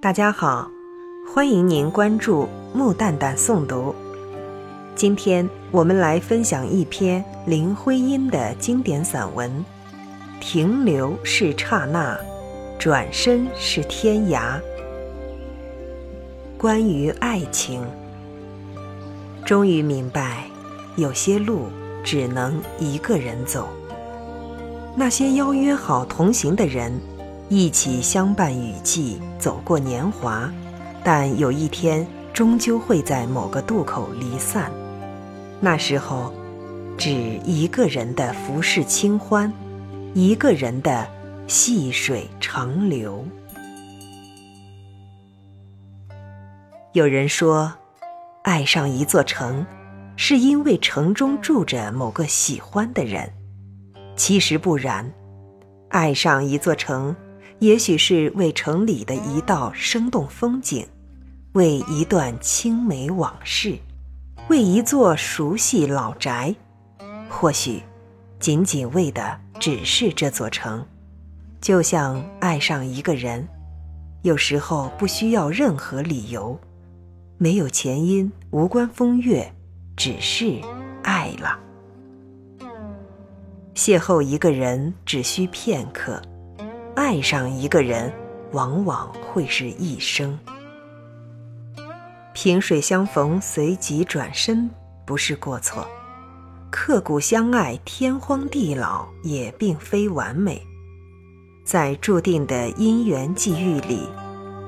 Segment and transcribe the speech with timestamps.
[0.00, 0.70] 大家好，
[1.26, 3.92] 欢迎您关注木蛋蛋诵读。
[4.94, 9.50] 今天我们来分享一篇林徽因的经典散文
[10.40, 12.16] 《停留是刹那，
[12.78, 14.38] 转身是天涯》。
[16.56, 17.84] 关于爱情，
[19.44, 20.44] 终于明白，
[20.94, 21.66] 有些路
[22.04, 23.68] 只能一个人走。
[24.94, 27.00] 那些邀约好同行的人，
[27.50, 30.52] 一起相伴雨季，走过年华，
[31.02, 34.70] 但有一天终究会在某个渡口离散。
[35.58, 36.30] 那时候，
[36.98, 37.10] 只
[37.44, 39.50] 一个人的浮世清欢，
[40.12, 41.08] 一个人的
[41.46, 43.24] 细水长流。
[46.92, 47.72] 有人说，
[48.44, 49.64] 爱上一座城，
[50.16, 53.32] 是因为城中住着某个喜欢的人。
[54.16, 55.10] 其实不然，
[55.88, 57.16] 爱上一座城，
[57.60, 60.86] 也许是为城里的一道生动风景，
[61.52, 63.76] 为一段青梅往事，
[64.48, 66.54] 为一座熟悉老宅，
[67.28, 67.82] 或许，
[68.38, 70.86] 仅仅为的只是这座城。
[71.60, 73.44] 就像爱上一个人，
[74.22, 76.56] 有时候不需要任何理由，
[77.38, 79.52] 没有前因，无关风月，
[79.96, 80.60] 只是
[81.02, 81.58] 爱了。
[83.74, 86.22] 邂逅一个人只需片刻，
[86.98, 88.12] 爱上一个人
[88.50, 90.36] 往往会是一生。
[92.32, 94.68] 萍水相逢，随即转身，
[95.06, 95.86] 不是过错；
[96.72, 100.60] 刻骨相爱，天荒地老，也并非完美。
[101.64, 104.08] 在注定的姻缘际遇里，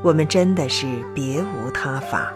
[0.00, 2.32] 我们真的是别无他法。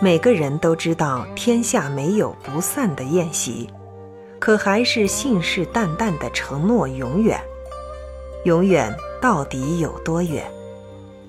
[0.00, 3.70] 每个人都知道，天下没有不散的宴席。
[4.40, 7.40] 可还是信誓旦旦的承诺永远，
[8.44, 10.42] 永远到底有多远？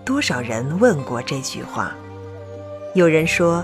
[0.06, 1.94] 多少人问过这句话？
[2.96, 3.64] 有人说，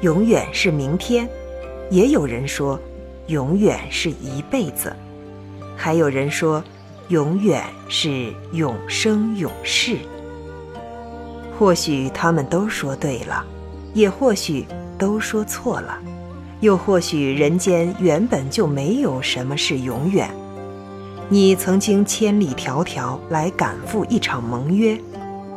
[0.00, 1.26] 永远是明天；
[1.90, 2.80] 也有人说，
[3.26, 4.90] 永远是一辈子；
[5.76, 6.64] 还有人说，
[7.08, 9.98] 永远是永生永世。
[11.58, 13.44] 或许他们都说对了，
[13.92, 14.64] 也或许
[14.98, 15.98] 都说错了。
[16.60, 20.30] 又或许人间原本就没有什么是永远。
[21.28, 24.96] 你曾经千里迢迢来赶赴一场盟约，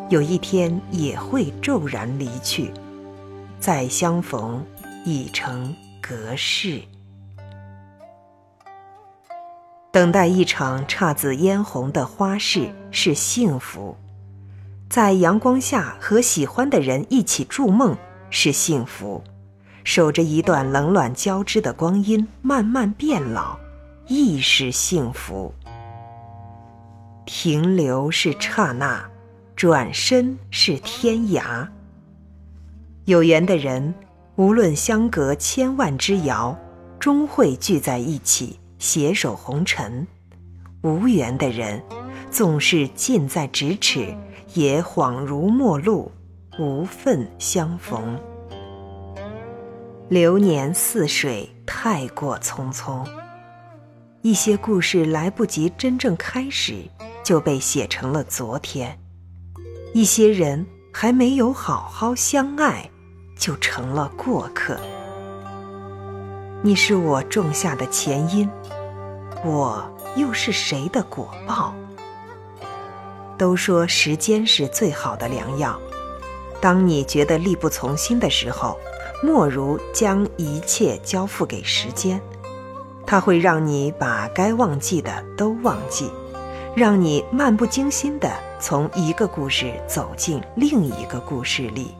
[0.09, 2.71] 有一天也会骤然离去，
[3.59, 4.65] 再相逢
[5.05, 6.81] 已成隔世。
[9.91, 13.95] 等待一场姹紫嫣红的花事是幸福，
[14.89, 17.95] 在阳光下和喜欢的人一起筑梦
[18.31, 19.23] 是幸福。
[19.83, 23.57] 守着一段冷暖交织的光阴，慢慢变老，
[24.07, 25.53] 亦是幸福。
[27.31, 29.07] 停留是刹那，
[29.55, 31.65] 转身是天涯。
[33.05, 33.93] 有缘的人，
[34.35, 36.57] 无论相隔千万之遥，
[36.99, 40.07] 终会聚在一起，携手红尘；
[40.81, 41.79] 无缘的人，
[42.31, 44.11] 纵是近在咫尺，
[44.55, 46.11] 也恍如陌路，
[46.57, 48.19] 无份相逢。
[50.09, 53.07] 流年似水，太过匆匆。
[54.23, 56.83] 一些故事来不及真正开始，
[57.29, 58.89] 就被写成了昨天；
[59.93, 62.89] 一些人还没有好好相爱，
[63.37, 64.75] 就成了过客。
[66.63, 68.49] 你是我种下的前因，
[69.45, 71.75] 我又是谁的果报？
[73.37, 75.79] 都说时间是最好的良药，
[76.59, 78.75] 当你觉得力不从心的时候。
[79.21, 82.19] 莫如将一切交付给时间，
[83.05, 86.09] 它会让你把该忘记的都忘记，
[86.75, 91.95] 让你漫不经心地从一个故事走进另一个故事里。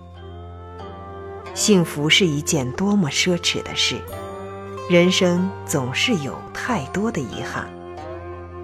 [1.54, 3.98] 幸福是一件多么奢侈的事，
[4.90, 7.68] 人生总是有太多的遗憾，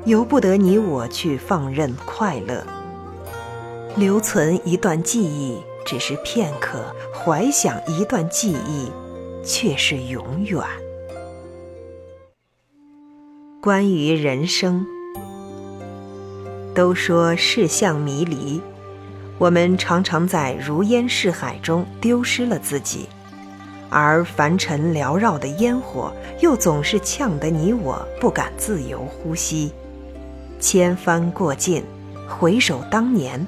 [0.06, 2.66] 由不得你我去放任快乐，
[3.98, 5.58] 留存一段记忆。
[5.86, 6.84] 只是片刻，
[7.14, 8.92] 怀想一段记忆，
[9.44, 10.60] 却是永远。
[13.62, 14.84] 关于人生，
[16.76, 18.62] 都说世相迷离，
[19.38, 23.08] 我们常常在如烟似海中丢失了自己，
[23.90, 29.72] 而凡尘缭绕的烟火，又总是呛得你我不敢自由呼吸。
[30.60, 31.82] 千帆过尽，
[32.28, 33.48] 回首当年。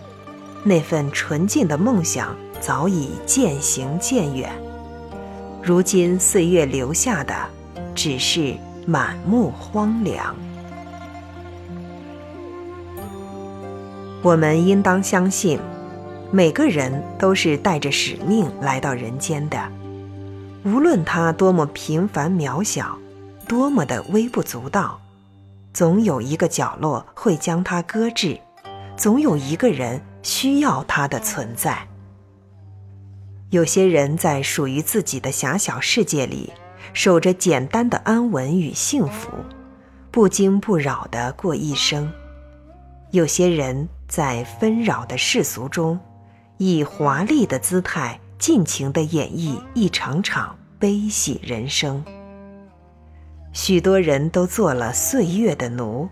[0.64, 4.52] 那份纯净的梦想早已渐行渐远，
[5.62, 7.34] 如今岁月留下的
[7.94, 10.36] 只是满目荒凉。
[14.24, 15.60] 我们应当相信，
[16.32, 19.72] 每个人都是带着使命来到人间的，
[20.66, 22.98] 无论他多么平凡渺小，
[23.48, 25.00] 多么的微不足道，
[25.72, 28.40] 总有一个角落会将他搁置，
[28.98, 31.88] 总有一个人需要他的存在。
[33.52, 36.52] 有些人在属于自己的狭小世界里，
[36.92, 39.30] 守着简单的安稳与幸福，
[40.12, 42.10] 不惊不扰地过一生；
[43.12, 46.00] 有些人在纷扰的世俗中，
[46.58, 52.04] 以华丽的姿态尽情地演绎一场场悲喜人生。
[53.54, 56.08] 许多人都做了岁月的奴，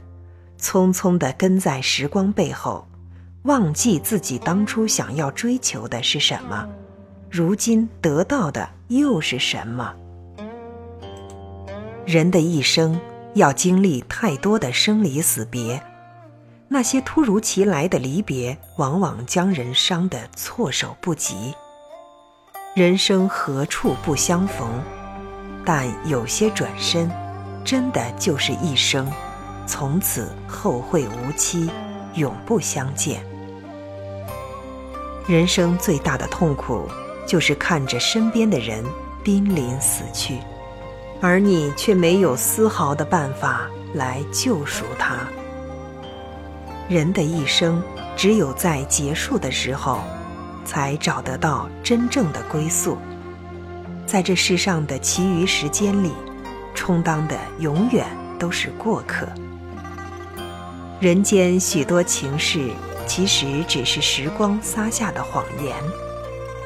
[0.59, 2.87] 匆匆地跟在时光背后，
[3.43, 6.67] 忘记自己当初想要追求的是什么。
[7.29, 9.93] 如今得到的又是什么？
[12.05, 12.99] 人的一生
[13.33, 15.81] 要经历太多的生离死别，
[16.67, 21.53] 那些突如其来的离别，往往将人伤得措手不及。
[22.75, 24.67] 人生何处不相逢？
[25.63, 27.09] 但有些转身，
[27.63, 29.11] 真的就是一生，
[29.65, 31.69] 从此后会无期，
[32.13, 33.23] 永不相见。
[35.27, 36.87] 人生最大的痛苦。
[37.27, 38.85] 就是看着身边的人
[39.23, 40.37] 濒临死去，
[41.19, 45.27] 而你却没有丝毫的办法来救赎他。
[46.87, 47.81] 人的一生，
[48.15, 50.01] 只有在结束的时候，
[50.63, 52.97] 才找得到真正的归宿。
[54.05, 56.11] 在这世上的其余时间里，
[56.75, 58.05] 充当的永远
[58.37, 59.27] 都是过客。
[60.99, 62.69] 人间许多情事，
[63.07, 65.75] 其实只是时光撒下的谎言。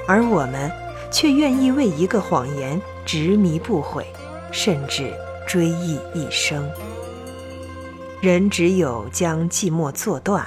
[0.05, 0.69] 而我们
[1.09, 4.05] 却愿意为一个谎言执迷不悔，
[4.51, 5.13] 甚至
[5.47, 6.69] 追忆一生。
[8.21, 10.45] 人只有将寂寞做断，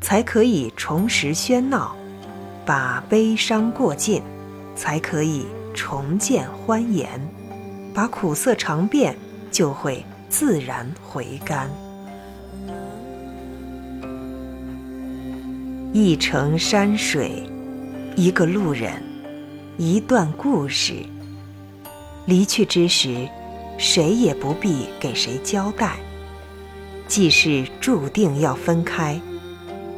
[0.00, 1.94] 才可以重拾喧闹；
[2.64, 4.22] 把悲伤过尽，
[4.74, 5.44] 才可以
[5.74, 7.06] 重见欢颜；
[7.92, 9.14] 把苦涩尝遍，
[9.50, 11.68] 就会自然回甘。
[15.92, 17.46] 一程山水。
[18.16, 18.92] 一个路人，
[19.78, 20.94] 一段故事。
[22.26, 23.28] 离去之时，
[23.78, 25.96] 谁也不必给谁交代。
[27.10, 29.20] 既是注定要分开，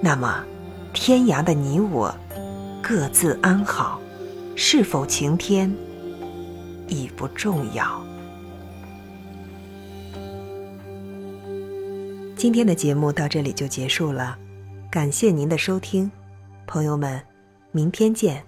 [0.00, 0.42] 那么
[0.94, 2.12] 天涯的你我，
[2.82, 4.00] 各自安好，
[4.56, 5.70] 是否晴天
[6.88, 8.02] 已不重要。
[12.34, 14.38] 今天的节目到这里就结束了，
[14.90, 16.10] 感谢您的收听，
[16.66, 17.22] 朋友们。
[17.72, 18.42] 明天见。